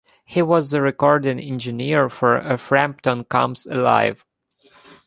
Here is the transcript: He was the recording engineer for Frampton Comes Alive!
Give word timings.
He 0.25 0.41
was 0.41 0.71
the 0.71 0.81
recording 0.81 1.39
engineer 1.39 2.09
for 2.09 2.57
Frampton 2.57 3.23
Comes 3.25 3.67
Alive! 3.67 4.25